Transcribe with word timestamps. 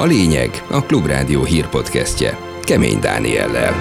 A 0.00 0.04
lényeg 0.04 0.50
a 0.70 0.82
Klubrádió 0.82 1.44
hírpodcastje 1.44 2.38
Kemény 2.62 3.00
Dániellel. 3.00 3.72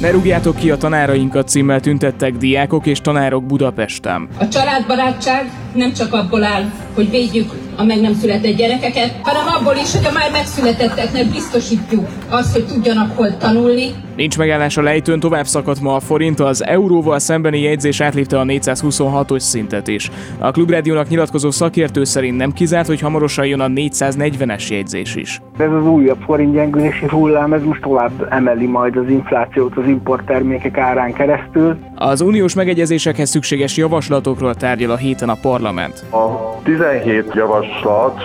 Ne 0.00 0.10
rúgjátok 0.10 0.56
ki 0.56 0.70
a 0.70 0.76
tanárainkat 0.76 1.48
címmel 1.48 1.80
tüntettek 1.80 2.36
diákok 2.36 2.86
és 2.86 3.00
tanárok 3.00 3.44
Budapesten. 3.44 4.28
A 4.38 4.48
családbarátság 4.48 5.50
nem 5.74 5.92
csak 5.92 6.12
abból 6.12 6.44
áll, 6.44 6.70
hogy 6.94 7.10
védjük 7.10 7.52
a 7.76 7.84
meg 7.84 8.00
nem 8.00 8.12
született 8.12 8.56
gyerekeket, 8.56 9.18
hanem 9.22 9.46
abból 9.46 9.74
is, 9.74 9.96
hogy 9.96 10.06
a 10.06 10.12
már 10.12 10.30
megszületetteknek 10.30 11.26
biztosítjuk 11.30 12.06
azt, 12.28 12.52
hogy 12.52 12.66
tudjanak 12.66 13.16
hol 13.16 13.36
tanulni. 13.36 13.90
Nincs 14.16 14.38
megállás 14.38 14.76
a 14.76 14.82
lejtőn, 14.82 15.20
tovább 15.20 15.46
szakadt 15.46 15.80
ma 15.80 15.94
a 15.94 16.00
forint, 16.00 16.40
az 16.40 16.64
euróval 16.64 17.18
szembeni 17.18 17.60
jegyzés 17.60 18.00
átlépte 18.00 18.38
a 18.40 18.44
426-os 18.44 19.38
szintet 19.38 19.88
is. 19.88 20.10
A 20.38 20.50
Klubrádiónak 20.50 21.08
nyilatkozó 21.08 21.50
szakértő 21.50 22.04
szerint 22.04 22.36
nem 22.36 22.52
kizárt, 22.52 22.86
hogy 22.86 23.00
hamarosan 23.00 23.46
jön 23.46 23.60
a 23.60 23.66
440-es 23.66 24.68
jegyzés 24.68 25.14
is. 25.14 25.40
Ez 25.58 25.70
az 25.70 25.86
újabb 25.86 26.18
forint 26.24 26.52
gyengülési 26.52 27.06
hullám, 27.08 27.52
ez 27.52 27.62
most 27.62 27.80
tovább 27.80 28.26
emeli 28.30 28.66
majd 28.66 28.96
az 28.96 29.08
inflációt 29.08 29.76
az 29.76 29.86
importtermékek 29.86 30.78
árán 30.78 31.12
keresztül. 31.12 31.78
Az 31.94 32.20
uniós 32.20 32.54
megegyezésekhez 32.54 33.28
szükséges 33.28 33.76
javaslatokról 33.76 34.54
tárgyal 34.54 34.90
a 34.90 34.96
héten 34.96 35.28
a 35.28 35.36
parlament. 35.42 36.04
A 36.10 36.60
17 36.62 37.24
javaslat 37.34 37.61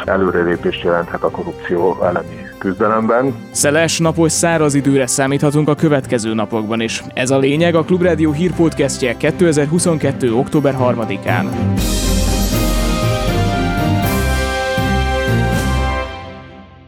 előrelépést 0.06 0.84
jelenthet 0.84 1.24
a 1.24 1.30
korrupció 1.30 2.04
elleni 2.04 2.48
küzdelemben. 2.58 3.36
Szeles, 3.52 4.00
napos, 4.00 4.32
száraz 4.32 4.74
időre 4.74 5.08
számíthatunk 5.08 5.70
a 5.70 5.76
következő 5.76 6.34
napokban 6.34 6.82
is. 6.82 7.04
Ez 7.14 7.32
a 7.32 7.38
lényeg 7.38 7.76
a 7.76 7.84
Klubrádió 7.84 8.32
hírpodcastje 8.32 9.18
2022. 9.18 10.34
október 10.34 10.76
3-án. 10.80 11.46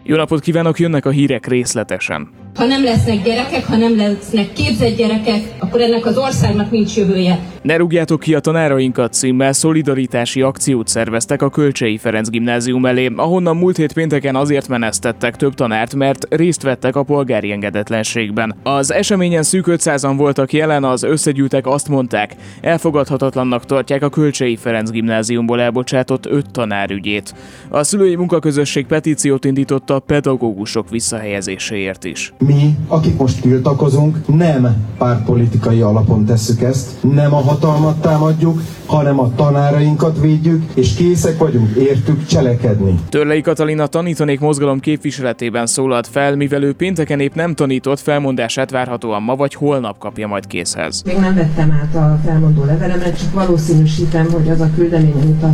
Jó 0.04 0.16
napot 0.16 0.40
kívánok, 0.40 0.80
jönnek 0.80 1.06
a 1.06 1.10
hírek 1.10 1.48
részletesen. 1.48 2.30
Ha 2.56 2.66
nem 2.66 2.84
lesznek 2.84 3.24
gyerekek, 3.24 3.66
ha 3.66 3.76
nem 3.76 3.98
lesznek 3.98 4.54
képzett 4.54 4.96
gyerekek, 4.96 5.42
akkor 5.60 5.82
ennek 5.82 6.06
az 6.06 6.18
országnak 6.18 6.72
nincs 6.72 6.96
jövője. 6.96 7.40
Ne 7.62 7.76
rúgjátok 7.76 8.20
ki 8.20 8.34
a 8.36 8.40
tanárainkat 8.40 9.14
címmel 9.14 9.54
szolidaritási 9.54 10.42
akciót 10.42 10.88
szerveztek 10.88 11.42
a 11.42 11.50
Kölcsei 11.50 11.98
Ferenc 11.98 12.30
gimnázium 12.30 12.86
elé, 12.86 13.12
ahonnan 13.16 13.58
múlt 13.58 13.78
hét 13.78 13.94
pénteken 13.94 14.36
azért 14.36 14.68
menesztettek 14.68 15.36
több 15.36 15.54
tanárt, 15.54 15.96
mert 15.96 16.26
részt 16.30 16.62
vettek 16.62 16.96
a 16.96 17.04
polgári 17.04 17.52
engedetlenségben. 17.52 18.56
Az 18.64 18.92
eseményen 18.92 19.44
szűk 19.44 19.66
500-an 19.68 20.14
voltak 20.18 20.54
jelen, 20.54 20.84
az 20.84 21.04
összegyűltek 21.04 21.68
azt 21.68 21.88
mondták, 21.88 22.36
elfogadhatatlannak 22.62 23.66
tartják 23.66 24.04
a 24.04 24.10
Kölcsei 24.10 24.56
Ferenc 24.56 24.90
gimnáziumból 24.90 25.62
elbocsátott 25.62 26.26
öt 26.26 26.52
tanár 26.52 26.92
ügyét. 26.92 27.34
A 27.70 27.84
szülői 27.84 28.16
munkaközösség 28.16 28.86
petíciót 28.86 29.46
indította 29.46 29.96
a 29.96 30.00
pedagógusok 30.00 30.90
visszahelyezéséért 30.90 32.04
is. 32.04 32.34
Mi, 32.46 32.78
akik 32.88 33.18
most 33.18 33.42
tiltakozunk, 33.42 34.18
nem 34.28 34.76
pártpolitikai 34.98 35.82
alapon 35.82 36.26
tesszük 36.26 36.62
ezt, 36.62 37.04
nem 37.14 37.34
a 37.34 37.42
hatalmat 37.42 38.02
támadjuk, 38.02 38.62
hanem 38.86 39.20
a 39.20 39.32
tanárainkat 39.36 40.20
védjük, 40.20 40.64
és 40.74 40.94
készek 40.94 41.38
vagyunk 41.38 41.76
értük 41.76 42.26
cselekedni. 42.26 43.00
Törlei 43.10 43.42
Katalina 43.42 43.88
tanítanék 43.88 44.40
mozgalom 44.40 44.80
képviseletében 44.80 45.66
szólalt 45.66 46.08
fel, 46.08 46.36
mivel 46.36 46.64
ő 46.64 46.74
pénteken 46.74 47.20
épp 47.20 47.34
nem 47.34 47.56
tanított, 47.56 48.00
felmondását 48.00 48.72
várhatóan 48.72 49.22
ma 49.22 49.36
vagy 49.36 49.54
holnap 49.54 49.98
kapja 49.98 50.28
majd 50.28 50.48
készhez. 50.48 51.02
Még 51.06 51.18
nem 51.18 51.36
vettem 51.36 51.72
át 51.72 51.96
a 51.96 52.20
felmondó 52.26 52.64
levelemet, 52.64 53.20
csak 53.20 53.34
valószínűsítem, 53.34 54.32
hogy 54.32 54.50
az 54.50 54.62
a 54.62 54.70
küldemény, 54.76 55.22
amit 55.22 55.44
a 55.44 55.54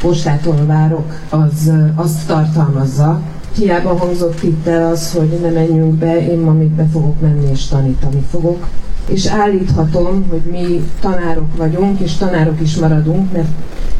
postától 0.00 0.66
várok, 0.66 1.20
az 1.28 1.72
azt 1.94 2.26
tartalmazza, 2.26 3.20
Hiába 3.54 3.96
hangzott 3.96 4.42
itt 4.42 4.66
el 4.66 4.90
az, 4.90 5.12
hogy 5.12 5.38
ne 5.42 5.50
menjünk 5.50 5.94
be, 5.94 6.30
én 6.30 6.38
ma 6.38 6.52
még 6.52 6.68
be 6.68 6.86
fogok 6.92 7.20
menni 7.20 7.50
és 7.50 7.66
tanítani 7.66 8.24
fogok. 8.30 8.66
És 9.08 9.26
állíthatom, 9.26 10.26
hogy 10.30 10.42
mi 10.50 10.90
tanárok 11.00 11.56
vagyunk, 11.56 12.00
és 12.00 12.16
tanárok 12.16 12.60
is 12.60 12.76
maradunk, 12.76 13.32
mert 13.32 13.48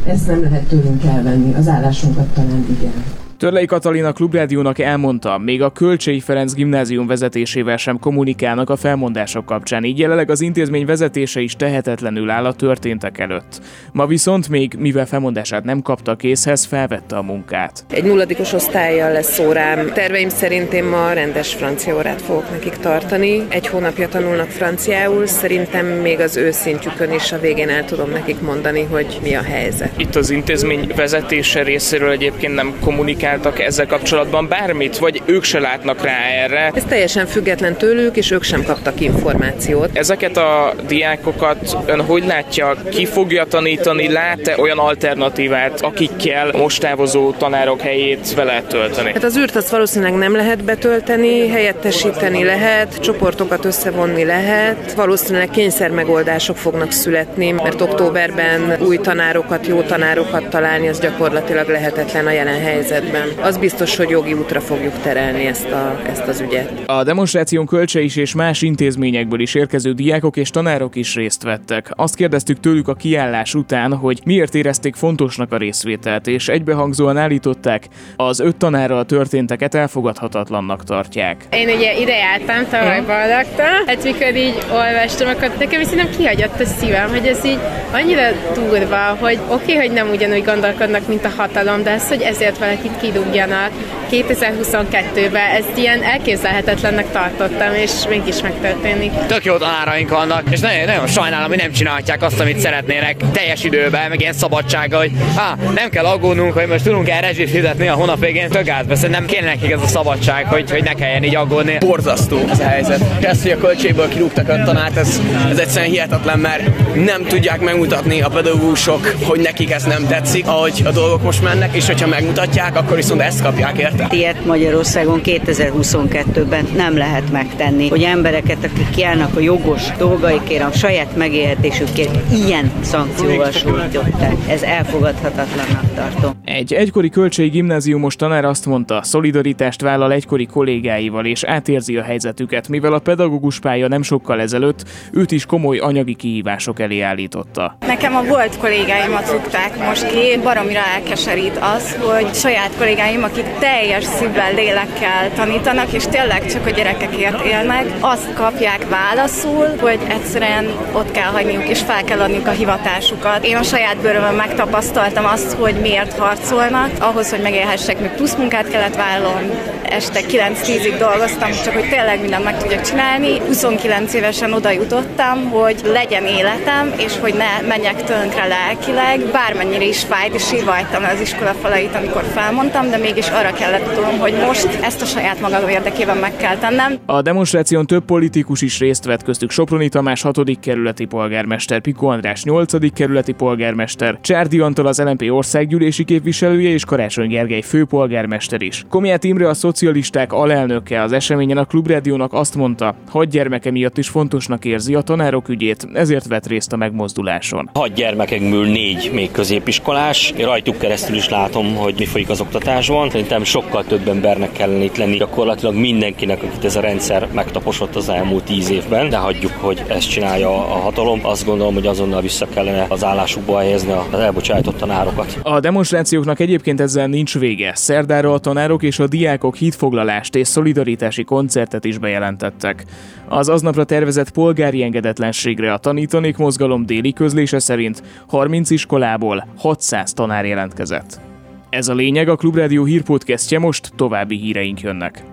ezt 0.05 0.27
nem 0.27 0.41
lehet 0.41 0.63
tőlünk 0.63 1.03
elvenni, 1.03 1.53
az 1.53 1.67
állásunkat 1.67 2.27
talán 2.27 2.65
igen. 2.79 3.20
Törlei 3.41 3.65
Katalina 3.65 4.11
Klubrádiónak 4.11 4.79
elmondta, 4.79 5.37
még 5.37 5.61
a 5.61 5.69
Kölcsei 5.69 6.19
Ferenc 6.19 6.53
gimnázium 6.53 7.07
vezetésével 7.07 7.77
sem 7.77 7.99
kommunikálnak 7.99 8.69
a 8.69 8.75
felmondások 8.75 9.45
kapcsán, 9.45 9.83
így 9.83 9.99
jelenleg 9.99 10.29
az 10.29 10.41
intézmény 10.41 10.85
vezetése 10.85 11.41
is 11.41 11.55
tehetetlenül 11.55 12.29
áll 12.29 12.45
a 12.45 12.53
történtek 12.53 13.17
előtt. 13.17 13.61
Ma 13.91 14.05
viszont 14.05 14.49
még, 14.49 14.73
mivel 14.79 15.05
felmondását 15.05 15.63
nem 15.63 15.81
kapta 15.81 16.15
készhez, 16.15 16.65
felvette 16.65 17.17
a 17.17 17.21
munkát. 17.21 17.85
Egy 17.89 18.03
nulladikos 18.03 18.53
osztályjal 18.53 19.11
lesz 19.11 19.39
órám. 19.39 19.91
Terveim 19.93 20.29
szerint 20.29 20.73
én 20.73 20.83
ma 20.83 21.13
rendes 21.13 21.53
francia 21.53 21.95
órát 21.95 22.21
fogok 22.21 22.51
nekik 22.51 22.73
tartani. 22.73 23.45
Egy 23.49 23.67
hónapja 23.67 24.07
tanulnak 24.07 24.49
franciául, 24.49 25.25
szerintem 25.25 25.85
még 25.85 26.19
az 26.19 26.37
őszintjükön 26.37 27.13
is 27.13 27.31
a 27.31 27.39
végén 27.39 27.69
el 27.69 27.85
tudom 27.85 28.09
nekik 28.09 28.41
mondani, 28.41 28.83
hogy 28.83 29.19
mi 29.23 29.33
a 29.33 29.43
helyzet. 29.43 29.91
Itt 29.97 30.15
az 30.15 30.29
intézmény 30.29 30.91
vezetése 30.95 31.63
részéről 31.63 32.09
egyébként 32.09 32.55
nem 32.55 32.73
kommunikál 32.79 33.29
kommunikáltak 33.31 33.67
ezzel 33.67 33.87
kapcsolatban 33.87 34.47
bármit, 34.47 34.97
vagy 34.97 35.21
ők 35.25 35.43
se 35.43 35.59
látnak 35.59 36.03
rá 36.03 36.17
erre? 36.43 36.71
Ez 36.73 36.83
teljesen 36.83 37.25
független 37.25 37.75
tőlük, 37.75 38.15
és 38.15 38.31
ők 38.31 38.43
sem 38.43 38.63
kaptak 38.63 39.01
információt. 39.01 39.89
Ezeket 39.93 40.37
a 40.37 40.73
diákokat 40.87 41.77
ön 41.85 42.01
hogy 42.01 42.25
látja, 42.25 42.75
ki 42.89 43.05
fogja 43.05 43.45
tanítani, 43.45 44.11
lát-e 44.11 44.55
olyan 44.57 44.77
alternatívát, 44.77 45.81
akikkel 45.81 46.51
most 46.51 46.81
távozó 46.81 47.31
tanárok 47.31 47.81
helyét 47.81 48.33
vele 48.33 48.61
tölteni? 48.67 49.11
Hát 49.13 49.23
az 49.23 49.37
űrt 49.37 49.55
azt 49.55 49.69
valószínűleg 49.69 50.13
nem 50.13 50.35
lehet 50.35 50.63
betölteni, 50.63 51.47
helyettesíteni 51.47 52.43
lehet, 52.43 52.99
csoportokat 52.99 53.65
összevonni 53.65 54.25
lehet, 54.25 54.93
valószínűleg 54.93 55.49
kényszer 55.49 55.89
megoldások 55.89 56.57
fognak 56.57 56.91
születni, 56.91 57.51
mert 57.51 57.81
októberben 57.81 58.77
új 58.81 58.97
tanárokat, 58.97 59.67
jó 59.67 59.81
tanárokat 59.81 60.49
találni, 60.49 60.87
az 60.87 60.99
gyakorlatilag 60.99 61.67
lehetetlen 61.67 62.27
a 62.27 62.31
jelen 62.31 62.61
helyzetben 62.61 63.20
nem. 63.25 63.45
Az 63.45 63.57
biztos, 63.57 63.95
hogy 63.95 64.09
jogi 64.09 64.33
útra 64.33 64.61
fogjuk 64.61 64.93
terelni 65.01 65.45
ezt, 65.45 65.71
a, 65.71 66.01
ezt 66.05 66.27
az 66.27 66.39
ügyet. 66.39 66.71
A 66.85 67.03
demonstráción 67.03 67.65
Kölcse 67.65 68.01
is 68.01 68.15
és 68.15 68.33
más 68.33 68.61
intézményekből 68.61 69.39
is 69.39 69.55
érkező 69.55 69.91
diákok 69.91 70.37
és 70.37 70.49
tanárok 70.49 70.95
is 70.95 71.15
részt 71.15 71.43
vettek. 71.43 71.91
Azt 71.95 72.15
kérdeztük 72.15 72.59
tőlük 72.59 72.87
a 72.87 72.93
kiállás 72.93 73.53
után, 73.53 73.93
hogy 73.93 74.21
miért 74.25 74.55
érezték 74.55 74.95
fontosnak 74.95 75.51
a 75.51 75.57
részvételt, 75.57 76.27
és 76.27 76.47
egybehangzóan 76.47 77.17
állították, 77.17 77.87
az 78.15 78.39
öt 78.39 78.55
tanárral 78.55 79.05
történteket 79.05 79.75
elfogadhatatlannak 79.75 80.83
tartják. 80.83 81.45
Én 81.51 81.69
ugye 81.69 81.99
ide 81.99 82.15
jártam 82.15 82.63
tavaly 82.69 83.01
Baldagta, 83.01 83.63
hát 83.85 84.03
mikor 84.03 84.35
így 84.35 84.57
olvastam, 84.71 85.27
akkor 85.27 85.51
nekem 85.59 85.81
is 85.81 85.89
nem 85.89 86.09
kihagyott 86.17 86.59
a 86.59 86.65
szívem, 86.65 87.09
hogy 87.09 87.25
ez 87.25 87.45
így 87.45 87.59
annyira 87.91 88.21
durva, 88.53 89.17
hogy 89.19 89.39
oké, 89.47 89.73
okay, 89.73 89.87
hogy 89.87 89.91
nem 89.91 90.09
ugyanúgy 90.09 90.43
gondolkodnak, 90.43 91.07
mint 91.07 91.25
a 91.25 91.29
hatalom, 91.37 91.83
de 91.83 91.91
az, 91.91 92.07
hogy 92.07 92.21
ezért 92.21 92.57
valakit 92.57 92.97
ki 93.01 93.10
kidugjanak 93.11 93.71
2022-ben. 94.11 95.49
Ezt 95.55 95.71
ilyen 95.75 96.03
elképzelhetetlennek 96.03 97.11
tartottam, 97.11 97.73
és 97.73 97.91
mégis 98.09 98.41
megtörténik. 98.41 99.11
Tök 99.27 99.45
jó 99.45 99.57
tanáraink 99.57 100.09
vannak, 100.09 100.43
és 100.49 100.59
nagyon, 100.59 100.85
nagyon 100.85 101.07
sajnálom, 101.07 101.47
hogy 101.47 101.57
nem 101.57 101.71
csinálják 101.71 102.21
azt, 102.23 102.39
amit 102.39 102.59
szeretnének 102.59 103.15
teljes 103.31 103.63
időben, 103.63 104.09
meg 104.09 104.19
ilyen 104.19 104.33
szabadsággal, 104.33 104.99
hogy 104.99 105.11
há, 105.35 105.55
nem 105.73 105.89
kell 105.89 106.05
aggódnunk, 106.05 106.53
hogy 106.53 106.67
most 106.67 106.83
tudunk 106.83 107.09
el 107.09 107.21
rezsit 107.21 107.49
fizetni 107.49 107.87
a 107.87 107.93
hónap 107.93 108.19
végén. 108.19 108.49
Tök 108.49 108.69
átbe, 108.69 108.95
szerintem 108.95 109.25
kéne 109.25 109.45
nekik 109.45 109.71
ez 109.71 109.81
a 109.81 109.87
szabadság, 109.87 110.45
hogy, 110.45 110.71
hogy 110.71 110.83
ne 110.83 110.93
kelljen 110.93 111.23
így 111.23 111.35
aggódni. 111.35 111.77
Borzasztó 111.79 112.37
ez 112.51 112.59
a 112.59 112.67
helyzet. 112.67 113.01
Ezt, 113.21 113.41
hogy 113.41 113.51
a 113.51 113.57
költségből 113.57 114.07
kirúgtak 114.07 114.49
a 114.49 114.63
tanárt, 114.63 114.97
ez, 114.97 115.21
ez 115.49 115.57
egyszerűen 115.57 115.91
hihetetlen, 115.91 116.39
mert 116.39 116.95
nem 116.95 117.23
tudják 117.23 117.59
megmutatni 117.59 118.21
a 118.21 118.29
pedagógusok, 118.29 119.15
hogy 119.23 119.39
nekik 119.39 119.71
ez 119.71 119.83
nem 119.83 120.07
tetszik, 120.07 120.47
ahogy 120.47 120.81
a 120.85 120.91
dolgok 120.91 121.23
most 121.23 121.43
mennek, 121.43 121.75
és 121.75 121.85
hogyha 121.85 122.07
megmutatják, 122.07 122.75
akkor 122.75 122.97
viszont 123.01 123.21
ezt 123.21 123.41
kapják, 123.41 123.77
érte? 123.77 124.07
Ilyet 124.09 124.45
Magyarországon 124.45 125.21
2022-ben 125.23 126.67
nem 126.75 126.97
lehet 126.97 127.31
megtenni, 127.31 127.89
hogy 127.89 128.03
embereket, 128.03 128.57
akik 128.63 128.89
kiállnak 128.89 129.35
a 129.35 129.39
jogos 129.39 129.91
dolgaikért, 129.97 130.63
a 130.63 130.71
saját 130.71 131.15
megélhetésükért 131.15 132.31
ilyen 132.45 132.71
szankcióval 132.81 133.51
sújtották. 133.51 134.35
Ez 134.47 134.61
elfogadhatatlannak 134.61 135.93
tartom. 135.95 136.31
Egy 136.45 136.73
egykori 136.73 137.09
kölcsei 137.09 137.47
gimnáziumos 137.47 138.15
tanár 138.15 138.45
azt 138.45 138.65
mondta, 138.65 139.03
szolidaritást 139.03 139.81
vállal 139.81 140.11
egykori 140.11 140.45
kollégáival 140.45 141.25
és 141.25 141.43
átérzi 141.43 141.97
a 141.97 142.03
helyzetüket, 142.03 142.67
mivel 142.67 142.93
a 142.93 142.99
pedagógus 142.99 143.59
pálya 143.59 143.87
nem 143.87 144.01
sokkal 144.01 144.41
ezelőtt 144.41 144.83
őt 145.11 145.31
is 145.31 145.45
komoly 145.45 145.77
anyagi 145.77 146.13
kihívások 146.13 146.79
elé 146.79 147.01
állította. 147.01 147.77
Nekem 147.87 148.15
a 148.15 148.23
volt 148.23 148.57
kollégáimat 148.57 149.31
rúgták 149.31 149.87
most 149.87 150.07
ki, 150.07 150.39
baromira 150.43 150.85
elkeserít 150.95 151.59
az, 151.75 151.95
hogy 151.95 152.33
saját 152.33 152.75
kollégáim, 152.81 153.23
akik 153.23 153.45
teljes 153.59 154.03
szívvel, 154.03 154.53
lélekkel 154.53 155.31
tanítanak, 155.35 155.93
és 155.93 156.03
tényleg 156.03 156.45
csak 156.45 156.65
a 156.65 156.69
gyerekekért 156.69 157.45
élnek, 157.45 157.85
azt 157.99 158.33
kapják 158.33 158.89
válaszul, 158.89 159.67
hogy 159.79 159.99
egyszerűen 160.07 160.65
ott 160.91 161.11
kell 161.11 161.31
hagyniuk, 161.31 161.69
és 161.69 161.79
fel 161.79 162.03
kell 162.03 162.19
adniuk 162.19 162.47
a 162.47 162.51
hivatásukat. 162.51 163.45
Én 163.45 163.55
a 163.55 163.63
saját 163.63 163.97
bőrömön 163.97 164.33
megtapasztaltam 164.33 165.25
azt, 165.25 165.51
hogy 165.51 165.75
miért 165.75 166.17
harcolnak. 166.17 166.89
Ahhoz, 166.99 167.29
hogy 167.29 167.41
megélhessek, 167.41 167.99
még 167.99 168.09
plusz 168.09 168.35
munkát 168.35 168.69
kellett 168.69 168.95
vállalnom, 168.95 169.49
este 169.91 170.19
9-10-ig 170.19 170.95
dolgoztam, 170.99 171.51
csak 171.63 171.73
hogy 171.73 171.89
tényleg 171.89 172.21
mindent 172.21 172.43
meg 172.43 172.57
tudjak 172.57 172.81
csinálni. 172.81 173.39
29 173.39 174.13
évesen 174.13 174.53
oda 174.53 174.71
jutottam, 174.71 175.49
hogy 175.49 175.81
legyen 175.85 176.25
életem, 176.25 176.93
és 176.97 177.13
hogy 177.19 177.33
ne 177.33 177.67
menjek 177.67 178.03
tönkre 178.03 178.47
lelkileg, 178.47 179.19
bármennyire 179.19 179.85
is 179.85 180.03
fájt, 180.03 180.33
és 180.33 180.47
sírvajtam 180.47 181.03
az 181.03 181.19
iskola 181.21 181.53
falait, 181.61 181.95
amikor 181.95 182.23
felmondtam, 182.33 182.70
de 182.71 182.97
mégis 182.97 183.29
arra 183.29 183.51
kellett 183.51 183.93
tudom, 183.93 184.19
hogy 184.19 184.33
most 184.45 184.79
ezt 184.81 185.01
a 185.01 185.05
saját 185.05 185.39
magam 185.39 185.69
érdekében 185.69 186.17
meg 186.17 186.35
kell 186.35 186.57
tennem. 186.57 186.97
A 187.05 187.21
demonstráción 187.21 187.85
több 187.85 188.05
politikus 188.05 188.61
is 188.61 188.79
részt 188.79 189.05
vett 189.05 189.23
köztük 189.23 189.51
Soproni 189.51 189.89
Tamás 189.89 190.21
6. 190.21 190.39
kerületi 190.61 191.05
polgármester, 191.05 191.79
Piko 191.79 192.07
András 192.07 192.43
8. 192.43 192.93
kerületi 192.93 193.31
polgármester, 193.31 194.17
Csárdi 194.21 194.59
Antal 194.59 194.85
az 194.85 194.99
LNP 194.99 195.31
országgyűlési 195.31 196.03
képviselője 196.03 196.69
és 196.69 196.85
Karácsony 196.85 197.27
Gergely 197.27 197.61
főpolgármester 197.61 198.61
is. 198.61 198.85
Komiát 198.89 199.23
Imre 199.23 199.49
a 199.49 199.53
szocialisták 199.53 200.33
alelnöke 200.33 201.01
az 201.01 201.11
eseményen 201.11 201.57
a 201.57 201.65
Klubrádiónak 201.65 202.33
azt 202.33 202.55
mondta, 202.55 202.95
hogy 203.09 203.27
gyermeke 203.27 203.71
miatt 203.71 203.97
is 203.97 204.07
fontosnak 204.07 204.65
érzi 204.65 204.95
a 204.95 205.01
tanárok 205.01 205.49
ügyét, 205.49 205.87
ezért 205.93 206.27
vett 206.27 206.47
részt 206.47 206.73
a 206.73 206.75
megmozduláson. 206.75 207.69
Hat 207.73 207.93
gyermekekből 207.93 208.65
négy 208.65 209.09
még 209.13 209.31
középiskolás, 209.31 210.33
én 210.37 210.45
rajtuk 210.45 210.77
keresztül 210.77 211.15
is 211.15 211.29
látom, 211.29 211.75
hogy 211.75 211.95
mi 211.97 212.05
folyik 212.05 212.29
az 212.29 212.39
oktatásban. 212.61 213.09
Szerintem 213.09 213.43
sokkal 213.43 213.83
több 213.83 214.07
embernek 214.07 214.51
kellene 214.51 214.83
itt 214.83 214.97
lenni, 214.97 215.17
gyakorlatilag 215.17 215.75
mindenkinek, 215.75 216.43
akit 216.43 216.65
ez 216.65 216.75
a 216.75 216.81
rendszer 216.81 217.27
megtaposott 217.33 217.95
az 217.95 218.09
elmúlt 218.09 218.43
tíz 218.43 218.69
évben, 218.69 219.09
de 219.09 219.17
hagyjuk, 219.17 219.51
hogy 219.51 219.83
ezt 219.87 220.09
csinálja 220.09 220.49
a 220.49 220.77
hatalom. 220.79 221.19
Azt 221.23 221.45
gondolom, 221.45 221.73
hogy 221.73 221.87
azonnal 221.87 222.21
vissza 222.21 222.47
kellene 222.53 222.85
az 222.89 223.03
állásukba 223.03 223.59
helyezni 223.59 223.91
az 224.11 224.19
elbocsájtott 224.19 224.77
tanárokat. 224.77 225.39
A 225.43 225.59
demonstrációknak 225.59 226.39
egyébként 226.39 226.79
ezzel 226.79 227.07
nincs 227.07 227.39
vége. 227.39 227.71
Szerdára 227.75 228.33
a 228.33 228.39
tanárok 228.39 228.83
és 228.83 228.99
a 228.99 229.07
diákok 229.07 229.55
hídfoglalást 229.55 230.35
és 230.35 230.47
szolidaritási 230.47 231.23
koncertet 231.23 231.85
is 231.85 231.97
bejelentettek. 231.97 232.85
Az 233.27 233.49
aznapra 233.49 233.83
tervezett 233.83 234.31
polgári 234.31 234.83
engedetlenségre 234.83 235.73
a 235.73 235.77
tanítanék 235.77 236.37
mozgalom 236.37 236.85
déli 236.85 237.13
közlése 237.13 237.59
szerint 237.59 238.03
30 238.27 238.69
iskolából 238.69 239.47
600 239.57 240.13
tanár 240.13 240.45
jelentkezett. 240.45 241.30
Ez 241.71 241.87
a 241.87 241.93
lényeg, 241.93 242.29
a 242.29 242.35
Klubrádió 242.35 242.83
hírpodcastje 242.83 243.59
most 243.59 243.91
további 243.95 244.37
híreink 244.37 244.81
jönnek. 244.81 245.23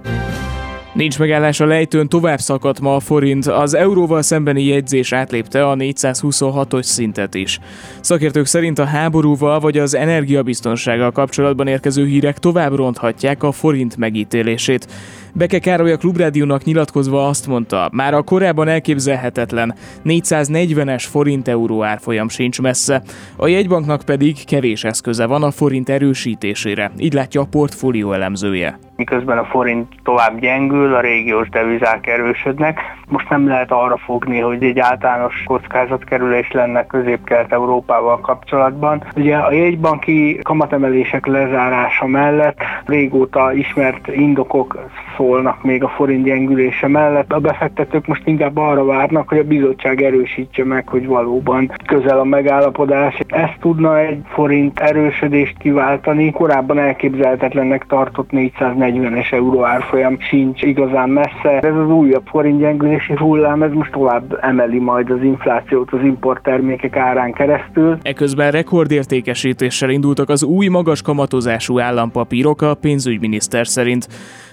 Nincs 0.92 1.18
megállás 1.18 1.60
a 1.60 1.66
lejtőn, 1.66 2.08
tovább 2.08 2.38
szakadt 2.38 2.80
ma 2.80 2.94
a 2.94 3.00
forint, 3.00 3.46
az 3.46 3.74
euróval 3.74 4.22
szembeni 4.22 4.64
jegyzés 4.64 5.12
átlépte 5.12 5.68
a 5.68 5.74
426-os 5.74 6.82
szintet 6.82 7.34
is. 7.34 7.58
Szakértők 8.00 8.46
szerint 8.46 8.78
a 8.78 8.84
háborúval 8.84 9.60
vagy 9.60 9.78
az 9.78 9.94
energiabiztonsággal 9.94 11.10
kapcsolatban 11.10 11.66
érkező 11.66 12.06
hírek 12.06 12.38
tovább 12.38 12.74
ronthatják 12.74 13.42
a 13.42 13.52
forint 13.52 13.96
megítélését. 13.96 14.88
Beke 15.34 15.58
Károly 15.58 15.92
a 15.92 15.96
Klubrádiónak 15.96 16.64
nyilatkozva 16.64 17.26
azt 17.26 17.46
mondta, 17.46 17.88
már 17.92 18.14
a 18.14 18.22
korábban 18.22 18.68
elképzelhetetlen 18.68 19.74
440-es 20.04 21.04
forint-euró 21.10 21.82
árfolyam 21.82 22.28
sincs 22.28 22.60
messze, 22.60 23.02
a 23.36 23.46
jegybanknak 23.46 24.02
pedig 24.04 24.44
kevés 24.44 24.84
eszköze 24.84 25.26
van 25.26 25.42
a 25.42 25.50
forint 25.50 25.88
erősítésére, 25.88 26.90
így 26.98 27.12
látja 27.12 27.40
a 27.40 27.46
portfólió 27.50 28.12
elemzője 28.12 28.78
miközben 28.98 29.38
a 29.38 29.44
forint 29.44 29.94
tovább 30.02 30.40
gyengül, 30.40 30.94
a 30.94 31.00
régiós 31.00 31.48
devizák 31.48 32.06
erősödnek. 32.06 32.80
Most 33.08 33.28
nem 33.28 33.48
lehet 33.48 33.70
arra 33.70 33.96
fogni, 33.96 34.38
hogy 34.38 34.62
egy 34.62 34.78
általános 34.78 35.42
kockázatkerülés 35.46 36.50
lenne 36.52 36.86
közép-kelet-európával 36.86 38.20
kapcsolatban. 38.20 39.04
Ugye 39.16 39.36
a 39.36 39.52
jegybanki 39.52 40.38
kamatemelések 40.42 41.26
lezárása 41.26 42.06
mellett 42.06 42.58
régóta 42.86 43.52
ismert 43.52 44.08
indokok 44.08 44.78
szólnak 45.18 45.62
még 45.62 45.84
a 45.84 45.88
forint 45.88 46.24
gyengülése 46.24 46.88
mellett. 46.88 47.32
A 47.32 47.38
befektetők 47.38 48.06
most 48.06 48.22
inkább 48.24 48.56
arra 48.56 48.84
várnak, 48.84 49.28
hogy 49.28 49.38
a 49.38 49.44
bizottság 49.44 50.02
erősítse 50.02 50.64
meg, 50.64 50.88
hogy 50.88 51.06
valóban 51.06 51.72
közel 51.86 52.18
a 52.18 52.24
megállapodás. 52.24 53.18
Ez 53.28 53.48
tudna 53.60 53.98
egy 53.98 54.18
forint 54.26 54.78
erősödést 54.80 55.58
kiváltani. 55.58 56.30
Korábban 56.30 56.78
elképzelhetetlennek 56.78 57.86
tartott 57.88 58.28
440-es 58.32 59.32
euró 59.32 59.64
árfolyam 59.64 60.20
sincs 60.20 60.62
igazán 60.62 61.08
messze. 61.08 61.58
Ez 61.60 61.74
az 61.74 61.90
újabb 61.90 62.26
forint 62.26 62.58
gyengülési 62.58 63.14
hullám, 63.16 63.62
ez 63.62 63.72
most 63.72 63.92
tovább 63.92 64.38
emeli 64.40 64.78
majd 64.78 65.10
az 65.10 65.22
inflációt 65.22 65.92
az 65.92 66.00
importtermékek 66.02 66.96
árán 66.96 67.32
keresztül. 67.32 67.98
Eközben 68.02 68.50
rekordértékesítéssel 68.50 69.90
indultak 69.90 70.28
az 70.28 70.42
új 70.42 70.68
magas 70.68 71.02
kamatozású 71.02 71.78
állampapírok 71.80 72.62
a 72.62 72.74
pénzügyminiszter 72.74 73.66
szerint. 73.66 74.06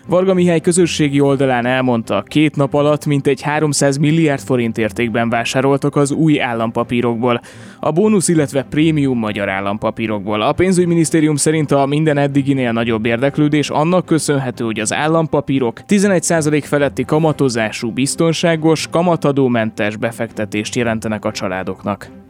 Varga 0.08 0.34
Mihály 0.34 0.62
közösségi 0.62 1.20
oldalán 1.20 1.66
elmondta, 1.66 2.24
két 2.28 2.56
nap 2.56 2.74
alatt 2.74 3.06
mintegy 3.06 3.42
300 3.42 3.98
milliárd 3.98 4.42
forint 4.42 4.78
értékben 4.78 5.30
vásároltak 5.30 5.96
az 5.96 6.12
új 6.12 6.42
állampapírokból, 6.42 7.42
a 7.80 7.92
bónusz, 7.92 8.28
illetve 8.28 8.64
prémium 8.64 9.18
magyar 9.18 9.50
állampapírokból. 9.50 10.42
A 10.42 10.52
pénzügyminisztérium 10.52 11.36
szerint 11.36 11.72
a 11.72 11.86
minden 11.86 12.18
eddiginél 12.18 12.72
nagyobb 12.72 13.06
érdeklődés 13.06 13.70
annak 13.70 14.06
köszönhető, 14.06 14.64
hogy 14.64 14.80
az 14.80 14.94
állampapírok 14.94 15.80
11% 15.88 16.64
feletti 16.66 17.06
kamatozású 17.06 17.92
biztonságos, 17.92 18.88
kamatadómentes 18.92 19.98
befektetést 19.98 20.76
jelentenek 20.76 21.26
a 21.26 21.32
családoknak. 21.32 22.25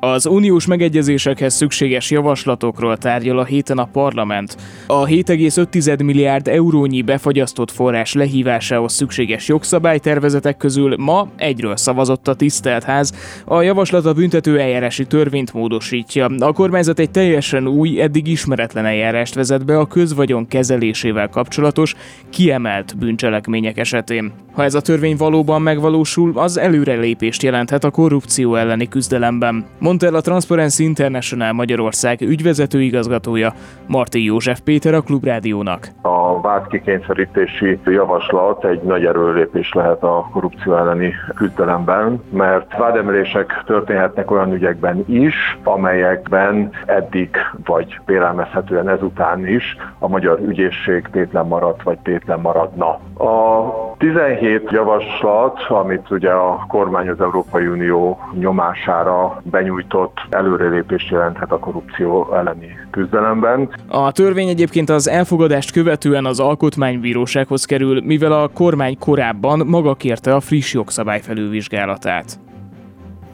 Az 0.00 0.26
uniós 0.26 0.66
megegyezésekhez 0.66 1.54
szükséges 1.54 2.10
javaslatokról 2.10 2.96
tárgyal 2.96 3.38
a 3.38 3.44
héten 3.44 3.78
a 3.78 3.84
parlament. 3.84 4.56
A 4.86 5.04
7,5 5.04 6.04
milliárd 6.04 6.48
eurónyi 6.48 7.02
befagyasztott 7.02 7.70
forrás 7.70 8.12
lehívásához 8.12 8.92
szükséges 8.92 9.48
jogszabálytervezetek 9.48 10.56
közül 10.56 10.96
ma 10.98 11.28
egyről 11.36 11.76
szavazott 11.76 12.28
a 12.28 12.34
tisztelt 12.34 12.84
ház. 12.84 13.12
A 13.44 13.62
javaslat 13.62 14.06
a 14.06 14.12
büntető 14.12 14.60
eljárási 14.60 15.06
törvényt 15.06 15.52
módosítja. 15.52 16.26
A 16.38 16.52
kormányzat 16.52 16.98
egy 16.98 17.10
teljesen 17.10 17.66
új, 17.66 18.00
eddig 18.00 18.26
ismeretlen 18.26 18.84
eljárást 18.84 19.34
vezet 19.34 19.64
be 19.64 19.78
a 19.78 19.86
közvagyon 19.86 20.48
kezelésével 20.48 21.28
kapcsolatos, 21.28 21.94
kiemelt 22.30 22.98
bűncselekmények 22.98 23.78
esetén. 23.78 24.32
Ha 24.56 24.62
ez 24.62 24.74
a 24.74 24.80
törvény 24.80 25.16
valóban 25.16 25.62
megvalósul, 25.62 26.32
az 26.34 26.58
előrelépést 26.58 27.42
jelenthet 27.42 27.84
a 27.84 27.90
korrupció 27.90 28.54
elleni 28.54 28.88
küzdelemben 28.88 29.64
mondta 29.78 30.06
el 30.06 30.14
a 30.14 30.20
Transparency 30.20 30.84
International 30.84 31.52
Magyarország 31.52 32.20
ügyvezető 32.20 32.80
igazgatója 32.80 33.52
Marti 33.86 34.24
József 34.24 34.60
Péter 34.60 34.94
a 34.94 35.00
Klubrádiónak. 35.00 35.88
A 36.02 36.40
vádkikényszerítési 36.40 37.78
javaslat 37.84 38.64
egy 38.64 38.82
nagy 38.82 39.04
erőlépés 39.04 39.72
lehet 39.72 40.02
a 40.02 40.28
korrupció 40.32 40.76
elleni 40.76 41.14
küzdelemben, 41.34 42.22
mert 42.30 42.76
vádemelések 42.76 43.62
történhetnek 43.66 44.30
olyan 44.30 44.52
ügyekben 44.52 45.04
is, 45.08 45.58
amelyekben 45.64 46.70
eddig 46.86 47.28
vagy 47.64 48.00
vélelmezhetően 48.06 48.88
ezután 48.88 49.46
is 49.46 49.76
a 49.98 50.08
magyar 50.08 50.38
ügyészség 50.46 51.08
tétlen 51.12 51.46
maradt 51.46 51.82
vagy 51.82 51.98
tétlen 51.98 52.40
maradna. 52.40 52.88
A 53.18 53.95
17 53.98 54.70
javaslat, 54.70 55.60
amit 55.68 56.10
ugye 56.10 56.30
a 56.30 56.64
kormány 56.68 57.08
az 57.08 57.20
Európai 57.20 57.66
Unió 57.66 58.18
nyomására 58.38 59.42
benyújtott, 59.44 60.16
előrelépést 60.30 61.10
jelenthet 61.10 61.52
a 61.52 61.58
korrupció 61.58 62.34
elleni 62.34 62.78
küzdelemben. 62.90 63.68
A 63.88 64.12
törvény 64.12 64.48
egyébként 64.48 64.88
az 64.88 65.08
elfogadást 65.08 65.72
követően 65.72 66.24
az 66.24 66.40
alkotmánybírósághoz 66.40 67.64
kerül, 67.64 68.00
mivel 68.04 68.32
a 68.32 68.48
kormány 68.48 68.98
korábban 68.98 69.66
maga 69.66 69.94
kérte 69.94 70.34
a 70.34 70.40
friss 70.40 70.74
jogszabály 70.74 71.20
felülvizsgálatát. 71.20 72.45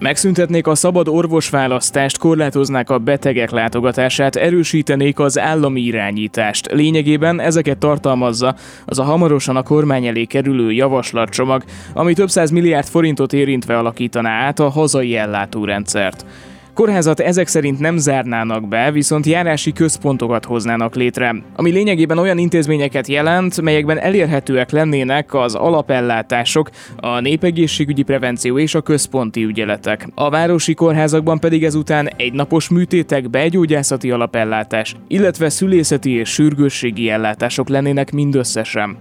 Megszüntetnék 0.02 0.66
a 0.66 0.74
szabad 0.74 1.08
orvosválasztást, 1.08 2.18
korlátoznák 2.18 2.90
a 2.90 2.98
betegek 2.98 3.50
látogatását, 3.50 4.36
erősítenék 4.36 5.18
az 5.18 5.38
állami 5.38 5.80
irányítást. 5.80 6.72
Lényegében 6.72 7.40
ezeket 7.40 7.78
tartalmazza 7.78 8.54
az 8.84 8.98
a 8.98 9.02
hamarosan 9.02 9.56
a 9.56 9.62
kormány 9.62 10.06
elé 10.06 10.24
kerülő 10.24 10.72
javaslatcsomag, 10.72 11.64
ami 11.94 12.14
több 12.14 12.30
száz 12.30 12.50
milliárd 12.50 12.86
forintot 12.86 13.32
érintve 13.32 13.78
alakítaná 13.78 14.46
át 14.46 14.58
a 14.58 14.68
hazai 14.68 15.16
ellátórendszert. 15.16 16.26
Kórházat 16.74 17.20
ezek 17.20 17.46
szerint 17.46 17.78
nem 17.78 17.96
zárnának 17.96 18.68
be, 18.68 18.90
viszont 18.90 19.26
járási 19.26 19.72
központokat 19.72 20.44
hoznának 20.44 20.94
létre, 20.94 21.34
ami 21.56 21.70
lényegében 21.70 22.18
olyan 22.18 22.38
intézményeket 22.38 23.06
jelent, 23.06 23.60
melyekben 23.60 24.00
elérhetőek 24.00 24.70
lennének 24.70 25.34
az 25.34 25.54
alapellátások, 25.54 26.70
a 26.96 27.20
népegészségügyi 27.20 28.02
prevenció 28.02 28.58
és 28.58 28.74
a 28.74 28.80
központi 28.80 29.44
ügyeletek. 29.44 30.08
A 30.14 30.30
városi 30.30 30.74
kórházakban 30.74 31.38
pedig 31.38 31.64
ezután 31.64 32.10
egynapos 32.16 32.68
műtétek, 32.68 33.30
begyógyászati 33.30 34.10
alapellátás, 34.10 34.96
illetve 35.08 35.48
szülészeti 35.48 36.10
és 36.10 36.28
sürgősségi 36.28 37.08
ellátások 37.10 37.68
lennének 37.68 38.12
mindösszesen. 38.12 38.98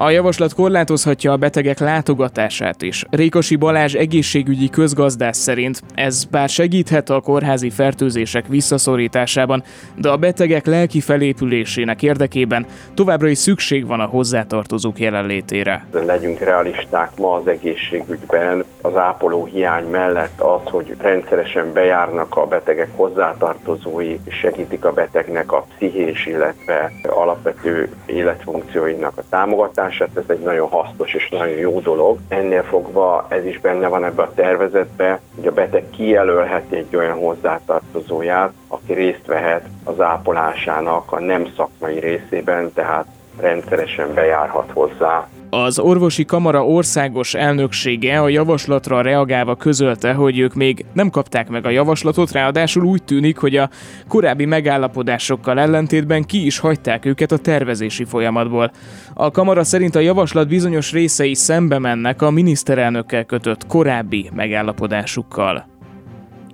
A 0.00 0.10
javaslat 0.10 0.54
korlátozhatja 0.54 1.32
a 1.32 1.36
betegek 1.36 1.78
látogatását 1.78 2.82
is. 2.82 3.04
Rékosi 3.10 3.56
Balázs 3.56 3.94
egészségügyi 3.94 4.70
közgazdász 4.70 5.38
szerint 5.38 5.82
ez 5.94 6.24
bár 6.24 6.48
segíthet 6.48 7.10
a 7.10 7.20
kórházi 7.20 7.70
fertőzések 7.70 8.46
visszaszorításában, 8.46 9.62
de 9.94 10.08
a 10.08 10.16
betegek 10.16 10.66
lelki 10.66 11.00
felépülésének 11.00 12.02
érdekében 12.02 12.66
továbbra 12.94 13.28
is 13.28 13.38
szükség 13.38 13.86
van 13.86 14.00
a 14.00 14.06
hozzátartozók 14.06 14.98
jelenlétére. 14.98 15.86
Legyünk 15.90 16.38
realisták 16.38 17.10
ma 17.16 17.34
az 17.34 17.46
egészségügyben, 17.46 18.64
az 18.80 18.96
ápoló 18.96 19.44
hiány 19.44 19.84
mellett 19.84 20.40
az, 20.40 20.70
hogy 20.70 20.94
rendszeresen 21.00 21.72
bejárnak 21.72 22.36
a 22.36 22.46
betegek 22.46 22.88
hozzátartozói, 22.96 24.18
segítik 24.28 24.84
a 24.84 24.92
betegnek 24.92 25.52
a 25.52 25.66
pszichés, 25.74 26.26
illetve 26.26 26.92
alapvető 27.02 27.88
életfunkcióinak 28.06 29.12
a 29.16 29.22
támogatását, 29.30 29.86
hát 29.96 30.16
ez 30.16 30.24
egy 30.26 30.38
nagyon 30.38 30.68
hasznos 30.68 31.14
és 31.14 31.28
nagyon 31.28 31.56
jó 31.56 31.80
dolog. 31.80 32.18
Ennél 32.28 32.62
fogva 32.62 33.26
ez 33.28 33.44
is 33.44 33.60
benne 33.60 33.88
van 33.88 34.04
ebbe 34.04 34.22
a 34.22 34.32
tervezetbe, 34.34 35.20
hogy 35.34 35.46
a 35.46 35.52
beteg 35.52 35.90
kijelölheti 35.90 36.76
egy 36.76 36.96
olyan 36.96 37.18
hozzátartozóját, 37.18 38.52
aki 38.68 38.92
részt 38.92 39.26
vehet 39.26 39.64
az 39.84 40.00
ápolásának 40.00 41.12
a 41.12 41.20
nem 41.20 41.52
szakmai 41.56 41.98
részében, 41.98 42.72
tehát 42.72 43.06
rendszeresen 43.40 44.14
bejárhat 44.14 44.70
hozzá 44.72 45.28
az 45.50 45.78
orvosi 45.78 46.24
kamara 46.24 46.66
országos 46.66 47.34
elnöksége 47.34 48.20
a 48.20 48.28
javaslatra 48.28 49.00
reagálva 49.00 49.56
közölte, 49.56 50.12
hogy 50.12 50.38
ők 50.38 50.54
még 50.54 50.84
nem 50.92 51.10
kapták 51.10 51.48
meg 51.48 51.66
a 51.66 51.70
javaslatot, 51.70 52.32
ráadásul 52.32 52.84
úgy 52.84 53.02
tűnik, 53.02 53.38
hogy 53.38 53.56
a 53.56 53.70
korábbi 54.08 54.44
megállapodásokkal 54.44 55.58
ellentétben 55.58 56.24
ki 56.24 56.46
is 56.46 56.58
hagyták 56.58 57.04
őket 57.04 57.32
a 57.32 57.38
tervezési 57.38 58.04
folyamatból. 58.04 58.70
A 59.14 59.30
kamara 59.30 59.64
szerint 59.64 59.94
a 59.94 60.00
javaslat 60.00 60.48
bizonyos 60.48 60.92
részei 60.92 61.34
szembe 61.34 61.78
mennek 61.78 62.22
a 62.22 62.30
miniszterelnökkel 62.30 63.24
kötött 63.24 63.66
korábbi 63.66 64.30
megállapodásukkal. 64.34 65.77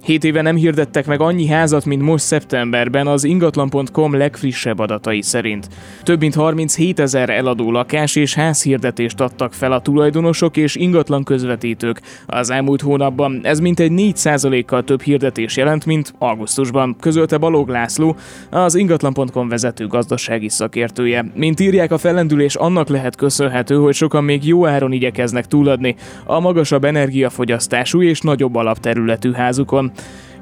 Hét 0.04 0.24
éve 0.24 0.42
nem 0.42 0.56
hirdettek 0.56 1.06
meg 1.06 1.20
annyi 1.20 1.46
házat, 1.46 1.84
mint 1.84 2.02
most 2.02 2.24
szeptemberben 2.24 3.06
az 3.06 3.24
ingatlan.com 3.24 4.16
legfrissebb 4.16 4.78
adatai 4.78 5.22
szerint. 5.22 5.68
Több 6.02 6.20
mint 6.20 6.34
37 6.34 7.00
ezer 7.00 7.30
eladó 7.30 7.70
lakás 7.70 8.16
és 8.16 8.34
házhirdetést 8.34 9.20
adtak 9.20 9.52
fel 9.52 9.72
a 9.72 9.80
tulajdonosok 9.80 10.56
és 10.56 10.74
ingatlan 10.74 11.24
közvetítők. 11.24 12.00
Az 12.26 12.50
elmúlt 12.50 12.80
hónapban 12.80 13.40
ez 13.42 13.60
mintegy 13.60 13.92
4%-kal 13.94 14.84
több 14.84 15.02
hirdetés 15.02 15.56
jelent, 15.56 15.86
mint 15.86 16.14
augusztusban, 16.18 16.96
közölte 17.00 17.38
Balog 17.38 17.68
László, 17.68 18.16
az 18.50 18.74
ingatlan.com 18.74 19.48
vezető 19.48 19.86
gazdasági 19.86 20.48
szakértője. 20.48 21.24
Mint 21.34 21.60
írják, 21.60 21.92
a 21.92 21.98
fellendülés 21.98 22.54
annak 22.54 22.88
lehet 22.88 23.16
köszönhető, 23.16 23.76
hogy 23.76 23.94
sokan 23.94 24.24
még 24.24 24.46
jó 24.46 24.66
áron 24.66 24.92
igyekeznek 24.92 25.46
túladni 25.46 25.96
a 26.24 26.40
magasabb 26.40 26.84
energiafogyasztású 26.84 28.02
és 28.02 28.20
nagyobb 28.20 28.54
alapterületű 28.54 29.32
házukon. 29.32 29.92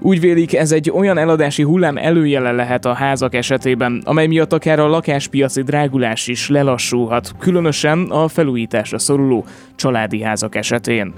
Úgy 0.00 0.20
vélik, 0.20 0.54
ez 0.54 0.72
egy 0.72 0.90
olyan 0.90 1.18
eladási 1.18 1.62
hullám 1.62 1.96
előjele 1.96 2.52
lehet 2.52 2.84
a 2.84 2.92
házak 2.92 3.34
esetében, 3.34 4.02
amely 4.04 4.26
miatt 4.26 4.52
akár 4.52 4.80
a 4.80 4.88
lakáspiaci 4.88 5.62
drágulás 5.62 6.26
is 6.26 6.48
lelassulhat, 6.48 7.32
különösen 7.38 8.10
a 8.10 8.28
felújításra 8.28 8.98
szoruló 8.98 9.44
családi 9.76 10.22
házak 10.22 10.54
esetén. 10.54 11.12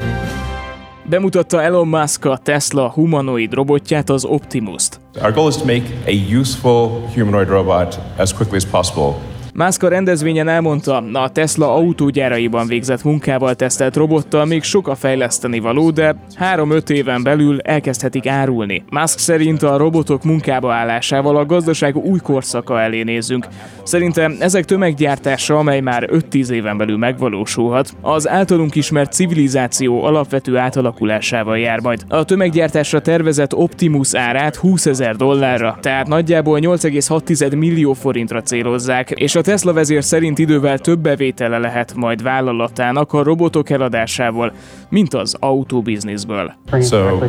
Bemutatta 1.09 1.63
Elon 1.63 1.89
Musk 1.89 2.25
a 2.25 2.37
Tesla 2.37 2.91
humanoid 2.91 3.55
robotját, 3.55 4.11
az 4.11 4.25
Optimus-t. 4.25 5.01
Our 5.23 5.33
goal 5.33 5.49
is 5.49 5.57
to 5.57 5.65
make 5.65 5.85
a 6.07 6.37
useful 6.41 6.89
humanoid 7.15 7.49
robot 7.49 8.01
as 8.17 8.33
quickly 8.33 8.57
as 8.57 8.65
possible. 8.65 9.15
Musk 9.57 9.83
a 9.83 9.89
rendezvényen 9.89 10.49
elmondta, 10.49 10.97
a 11.13 11.29
Tesla 11.29 11.75
autógyáraiban 11.75 12.67
végzett 12.67 13.03
munkával 13.03 13.55
tesztelt 13.55 13.97
robottal 13.97 14.45
még 14.45 14.63
sok 14.63 14.89
a 14.89 14.95
fejleszteni 14.95 15.59
való, 15.59 15.91
de 15.91 16.17
3-5 16.55 16.91
éven 16.91 17.23
belül 17.23 17.61
elkezdhetik 17.61 18.27
árulni. 18.27 18.85
Musk 18.91 19.19
szerint 19.19 19.63
a 19.63 19.77
robotok 19.77 20.25
munkába 20.25 20.73
állásával 20.73 21.37
a 21.37 21.47
gazdaság 21.47 21.97
új 21.97 22.19
korszaka 22.19 22.81
elé 22.81 23.03
nézünk. 23.03 23.47
Szerintem 23.83 24.37
ezek 24.41 24.65
tömeggyártása, 24.65 25.59
amely 25.59 25.81
már 25.81 26.09
5-10 26.13 26.49
éven 26.49 26.77
belül 26.77 26.97
megvalósulhat, 26.97 27.91
az 28.01 28.29
általunk 28.29 28.75
ismert 28.75 29.13
civilizáció 29.13 30.05
alapvető 30.05 30.57
átalakulásával 30.57 31.59
jár 31.59 31.81
majd. 31.81 32.05
A 32.09 32.25
tömeggyártásra 32.25 33.01
tervezett 33.01 33.55
Optimus 33.55 34.15
árát 34.15 34.57
20 34.57 34.87
ezer 34.87 35.17
dollárra, 35.17 35.79
tehát 35.81 36.07
nagyjából 36.07 36.59
8,6 36.61 37.57
millió 37.57 37.93
forintra 37.93 38.43
célozzák, 38.43 39.11
és 39.11 39.35
a 39.35 39.43
Tesla 39.45 39.73
vezér 39.73 40.05
szerint 40.05 40.39
idővel 40.39 40.79
több 40.79 40.99
bevétele 40.99 41.59
lehet 41.59 41.95
majd 41.95 42.23
vállalatának 42.23 43.13
a 43.13 43.23
robotok 43.23 43.71
eladásával, 43.71 44.53
mint 44.89 45.15
az 45.15 45.37
autóbizniszből. 45.41 46.53
So, 46.83 46.97
uh, 46.97 47.29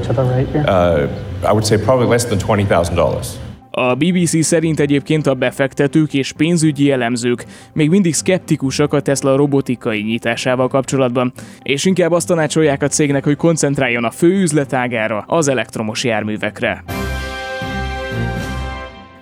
I 1.42 1.52
would 1.52 1.66
say 1.66 1.78
probably 1.78 2.10
less 2.10 2.24
than 2.24 2.38
$20,000. 2.38 3.26
A 3.72 3.96
BBC 3.96 4.46
szerint 4.46 4.80
egyébként 4.80 5.28
a 5.28 5.34
befektetők 5.34 6.14
és 6.14 6.32
pénzügyi 6.32 6.92
elemzők 6.92 7.46
még 7.74 7.90
mindig 7.90 8.14
szkeptikusak 8.14 8.94
a 8.94 9.02
Tesla 9.02 9.36
robotikai 9.36 10.02
nyitásával 10.02 10.68
kapcsolatban, 10.68 11.34
és 11.64 11.86
inkább 11.86 12.12
azt 12.12 12.28
tanácsolják 12.28 12.84
a 12.84 12.88
cégnek, 12.88 13.24
hogy 13.24 13.36
koncentráljon 13.36 14.04
a 14.04 14.12
fő 14.12 14.42
üzletágára, 14.42 15.24
az 15.28 15.48
elektromos 15.48 16.04
járművekre. 16.04 16.84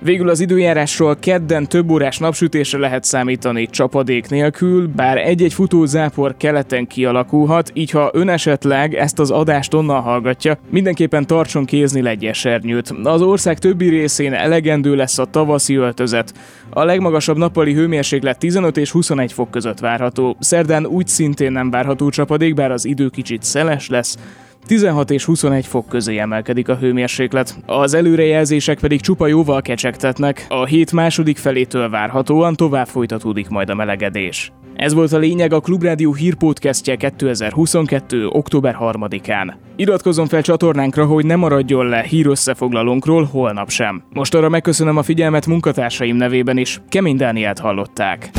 Végül 0.04 0.30
az 0.30 0.40
időjárásról 0.40 1.16
kedden 1.20 1.68
több 1.68 1.90
órás 1.90 2.18
napsütésre 2.18 2.80
lehet 2.80 3.04
számítani 3.04 3.68
csapadék 3.68 4.30
nélkül, 4.30 4.88
bár 4.88 5.18
egy-egy 5.18 5.54
futó 5.54 5.86
zápor 5.86 6.38
keleten 6.38 6.88
kialakulhat, 6.88 7.72
így 7.74 7.92
ha 7.92 8.10
ön 8.14 8.30
esetleg 8.30 8.94
ezt 8.94 9.20
az 9.20 9.32
adást 9.32 9.74
onnan 9.74 10.02
hallgatja, 10.02 10.58
mindenképpen 10.70 11.28
tartson 11.28 11.66
kézni 11.66 12.28
esernyőt. 12.28 12.94
Az 13.04 13.22
ország 13.22 13.60
többi 13.60 13.90
részén 13.90 14.34
elegendő 14.34 14.96
lesz 14.96 15.18
a 15.18 15.26
tavaszi 15.26 15.76
öltözet. 15.76 16.34
A 16.70 16.84
legmagasabb 16.84 17.38
nappali 17.38 17.74
hőmérséklet 17.74 18.38
15 18.38 18.78
és 18.78 18.92
21 18.92 19.34
fok 19.34 19.52
között 19.52 19.80
várható. 19.80 20.36
Szerdán 20.40 20.86
úgy 20.86 21.08
szintén 21.08 21.52
nem 21.52 21.70
várható 21.70 22.10
csapadék, 22.10 22.54
bár 22.54 22.72
az 22.72 22.86
idő 22.86 23.08
kicsit 23.08 23.44
szeles 23.44 23.90
lesz. 23.90 24.18
16 24.66 25.12
és 25.12 25.26
21 25.26 25.66
fok 25.66 25.88
közé 25.88 26.18
emelkedik 26.18 26.70
a 26.70 26.76
hőmérséklet, 26.76 27.58
az 27.66 27.94
előrejelzések 27.94 28.80
pedig 28.80 29.02
csupa 29.02 29.28
jóval 29.28 29.62
kecsegtetnek, 29.62 30.46
a 30.50 30.66
hét 30.66 30.92
második 30.92 31.38
felétől 31.38 31.90
várhatóan 31.90 32.56
tovább 32.56 32.88
folytatódik 32.88 33.50
majd 33.50 33.70
a 33.70 33.76
melegedés. 33.76 34.52
Ez 34.76 34.94
volt 34.94 35.12
a 35.12 35.18
lényeg 35.18 35.54
a 35.54 35.60
Klubrádió 35.60 36.14
hírpódcastje 36.14 36.96
2022. 36.96 38.28
október 38.28 38.78
3-án. 38.80 39.54
Iratkozzon 39.76 40.28
fel 40.28 40.42
csatornánkra, 40.42 41.06
hogy 41.06 41.26
ne 41.26 41.36
maradjon 41.36 41.86
le 41.86 42.02
hírösszefoglalónkról 42.02 43.24
holnap 43.24 43.70
sem. 43.70 44.04
Most 44.10 44.36
arra 44.36 44.50
megköszönöm 44.50 44.98
a 44.98 45.04
figyelmet 45.04 45.46
munkatársaim 45.46 46.16
nevében 46.16 46.58
is. 46.58 46.82
Kemény 46.90 47.16
Dániát 47.16 47.60
hallották. 47.60 48.30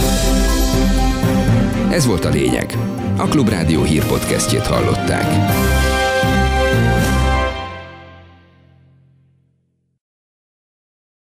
Ez 1.91 2.07
volt 2.07 2.25
a 2.25 2.29
lényeg. 2.29 2.77
A 3.17 3.27
Klubrádió 3.29 3.83
hírpodcastjét 3.83 4.67
hallották. 4.67 5.27